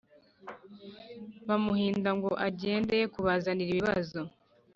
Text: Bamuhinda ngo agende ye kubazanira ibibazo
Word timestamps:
Bamuhinda 1.47 2.09
ngo 2.17 2.29
agende 2.47 2.93
ye 3.01 3.05
kubazanira 3.13 3.69
ibibazo 3.73 4.19